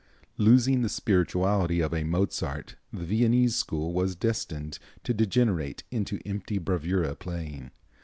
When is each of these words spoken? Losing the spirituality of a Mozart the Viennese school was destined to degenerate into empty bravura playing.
Losing 0.39 0.81
the 0.81 0.89
spirituality 0.89 1.79
of 1.79 1.93
a 1.93 2.03
Mozart 2.03 2.75
the 2.91 3.05
Viennese 3.05 3.55
school 3.55 3.93
was 3.93 4.15
destined 4.15 4.79
to 5.03 5.13
degenerate 5.13 5.83
into 5.91 6.19
empty 6.25 6.57
bravura 6.57 7.15
playing. 7.15 7.69